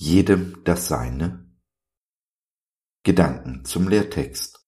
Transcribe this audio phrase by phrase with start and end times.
[0.00, 1.52] jedem das Seine?
[3.02, 4.64] Gedanken zum Lehrtext.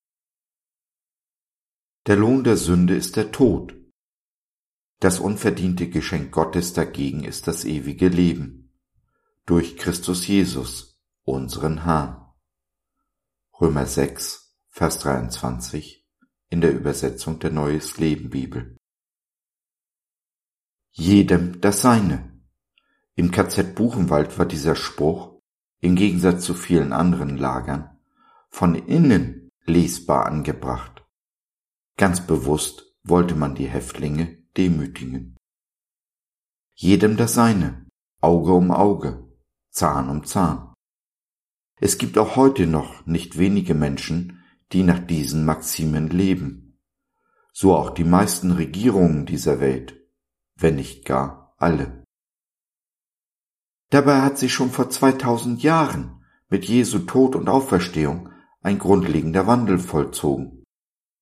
[2.07, 3.77] Der Lohn der Sünde ist der Tod.
[4.99, 8.77] Das unverdiente Geschenk Gottes dagegen ist das ewige Leben.
[9.47, 12.35] Durch Christus Jesus, unseren Herrn.
[13.61, 16.09] Römer 6, Vers 23
[16.49, 18.77] in der Übersetzung der Neues Leben Bibel.
[20.91, 22.40] Jedem das Seine.
[23.15, 25.41] Im KZ Buchenwald war dieser Spruch,
[25.81, 27.99] im Gegensatz zu vielen anderen Lagern,
[28.49, 31.05] von innen lesbar angebracht.
[31.97, 35.37] Ganz bewusst wollte man die Häftlinge demütigen.
[36.75, 37.87] Jedem das Seine,
[38.21, 39.29] Auge um Auge,
[39.71, 40.75] Zahn um Zahn.
[41.77, 46.79] Es gibt auch heute noch nicht wenige Menschen, die nach diesen Maximen leben.
[47.53, 49.99] So auch die meisten Regierungen dieser Welt,
[50.57, 52.05] wenn nicht gar alle.
[53.91, 58.31] Dabei hat sich schon vor 2000 Jahren mit Jesu Tod und Auferstehung
[58.63, 60.65] ein grundlegender Wandel vollzogen.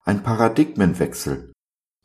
[0.05, 1.53] Ein Paradigmenwechsel,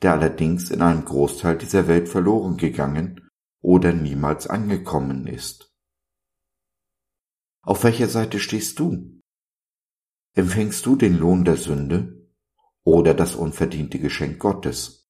[0.02, 3.30] der allerdings in einem Großteil dieser Welt verloren gegangen
[3.61, 5.69] oder niemals angekommen ist.
[7.61, 9.22] Auf welcher Seite stehst du?
[10.36, 12.30] Empfängst du den Lohn der Sünde
[12.84, 15.09] oder das unverdiente Geschenk Gottes?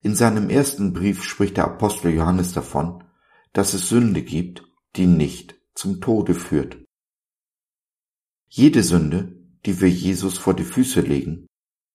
[0.00, 3.04] In seinem ersten Brief spricht der Apostel Johannes davon,
[3.52, 4.64] dass es Sünde gibt,
[4.96, 6.78] die nicht zum Tode führt.
[8.48, 11.46] Jede Sünde, die wir Jesus vor die Füße legen,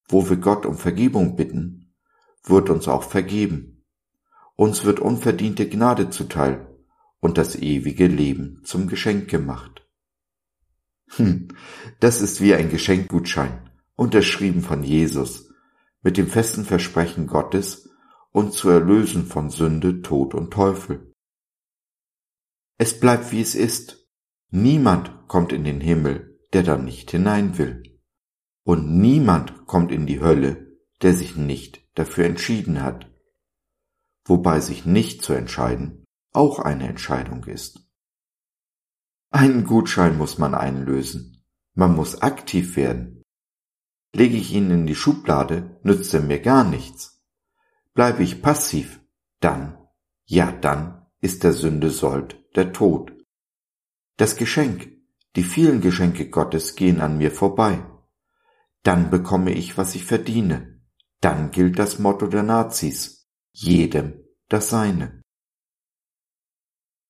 [0.08, 1.94] wo wir Gott um Vergebung bitten,
[2.44, 3.86] wird uns auch vergeben.
[4.56, 6.68] Uns wird unverdiente Gnade zuteil
[7.20, 9.86] und das ewige Leben zum Geschenk gemacht.
[11.16, 11.50] Hm,
[12.00, 15.54] das ist wie ein Geschenkgutschein, unterschrieben von Jesus,
[16.02, 17.90] mit dem festen Versprechen Gottes,
[18.32, 21.14] uns zu erlösen von Sünde, Tod und Teufel.
[22.78, 24.08] Es bleibt wie es ist.
[24.50, 28.00] Niemand kommt in den Himmel, der da nicht hinein will.
[28.64, 33.12] Und niemand kommt in die Hölle, der sich nicht dafür entschieden hat.
[34.26, 36.06] Wobei sich nicht zu entscheiden
[36.38, 37.80] auch eine Entscheidung ist.
[39.32, 41.44] Einen Gutschein muss man einlösen.
[41.74, 43.24] Man muss aktiv werden.
[44.14, 47.24] Lege ich ihn in die Schublade, nützt er mir gar nichts.
[47.94, 49.02] Bleibe ich passiv,
[49.40, 49.78] dann,
[50.26, 53.14] ja dann, ist der Sünde Sold der Tod.
[54.18, 54.92] Das Geschenk,
[55.36, 57.86] die vielen Geschenke Gottes gehen an mir vorbei.
[58.84, 60.82] Dann bekomme ich, was ich verdiene.
[61.22, 63.28] Dann gilt das Motto der Nazis.
[63.52, 65.22] Jedem das Seine.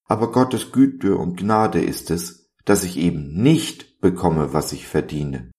[0.06, 5.52] Aber Gottes Güte und Gnade ist es, dass ich eben nicht bekomme, was ich verdiene.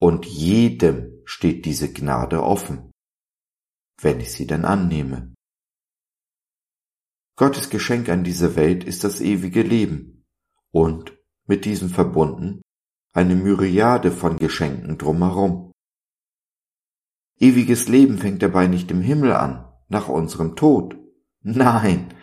[0.00, 2.90] Und jedem steht diese Gnade offen,
[4.00, 5.34] wenn ich sie denn annehme.
[7.36, 10.26] Gottes Geschenk an diese Welt ist das ewige Leben
[10.70, 11.16] und
[11.46, 12.60] mit diesem verbunden
[13.12, 15.72] eine Myriade von Geschenken drumherum.
[17.38, 20.96] Ewiges Leben fängt dabei nicht im Himmel an, nach unserem Tod.
[21.42, 22.14] Nein,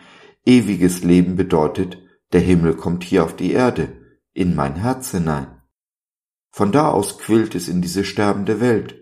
[0.46, 1.98] ewiges Leben bedeutet,
[2.32, 4.02] der Himmel kommt hier auf die Erde,
[4.34, 5.62] in mein Herz hinein.
[6.52, 8.96] Von da aus quillt es in diese sterbende Welt,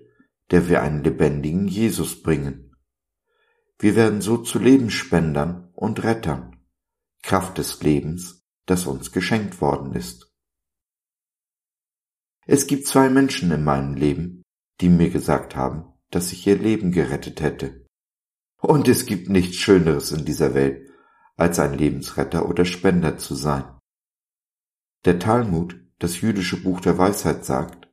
[0.51, 2.75] der wir einen lebendigen Jesus bringen.
[3.77, 6.59] Wir werden so zu Lebensspendern und Rettern,
[7.21, 10.33] Kraft des Lebens, das uns geschenkt worden ist.
[12.47, 14.41] Es gibt zwei Menschen in meinem Leben,
[14.81, 17.85] die mir gesagt haben, dass ich ihr Leben gerettet hätte.
[18.59, 20.89] Und es gibt nichts Schöneres in dieser Welt,
[21.35, 23.65] als ein Lebensretter oder Spender zu sein.
[25.05, 27.87] Der Talmud, das jüdische Buch der Weisheit, sagt,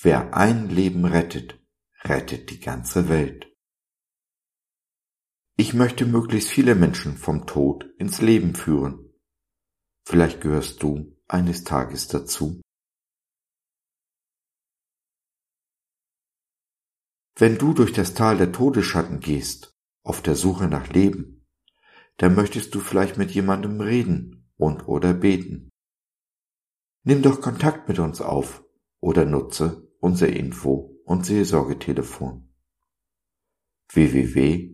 [0.00, 1.60] wer ein Leben rettet,
[2.04, 3.53] rettet die ganze Welt.
[5.56, 9.14] Ich möchte möglichst viele Menschen vom Tod ins Leben führen.
[10.04, 12.60] Vielleicht gehörst du eines Tages dazu.
[17.36, 19.72] Wenn du durch das Tal der Todesschatten gehst,
[20.02, 21.46] auf der Suche nach Leben,
[22.16, 25.70] dann möchtest du vielleicht mit jemandem reden und oder beten.
[27.04, 28.64] Nimm doch Kontakt mit uns auf
[28.98, 32.52] oder nutze unser Info- und Seelsorgetelefon
[33.92, 34.73] www